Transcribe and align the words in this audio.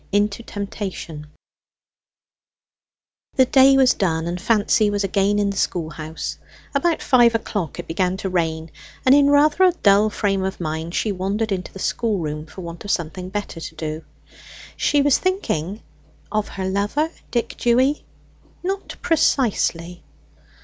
INTO 0.11 0.41
TEMPTATION 0.41 1.27
The 3.35 3.45
day 3.45 3.77
was 3.77 3.93
done, 3.93 4.25
and 4.25 4.41
Fancy 4.41 4.89
was 4.89 5.03
again 5.03 5.37
in 5.37 5.51
the 5.51 5.57
school 5.57 5.91
house. 5.91 6.39
About 6.73 7.03
five 7.03 7.35
o'clock 7.35 7.77
it 7.77 7.87
began 7.87 8.17
to 8.17 8.27
rain, 8.29 8.71
and 9.05 9.13
in 9.13 9.29
rather 9.29 9.63
a 9.63 9.73
dull 9.73 10.09
frame 10.09 10.43
of 10.43 10.59
mind 10.59 10.95
she 10.95 11.11
wandered 11.11 11.51
into 11.51 11.71
the 11.71 11.77
schoolroom, 11.77 12.47
for 12.47 12.61
want 12.61 12.83
of 12.83 12.89
something 12.89 13.29
better 13.29 13.59
to 13.59 13.75
do. 13.75 14.03
She 14.75 15.03
was 15.03 15.19
thinking 15.19 15.83
of 16.31 16.47
her 16.47 16.67
lover 16.67 17.11
Dick 17.29 17.53
Dewy? 17.59 18.03
Not 18.63 18.95
precisely. 19.03 20.03